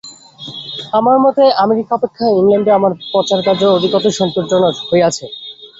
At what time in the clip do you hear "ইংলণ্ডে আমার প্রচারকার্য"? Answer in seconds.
2.31-3.63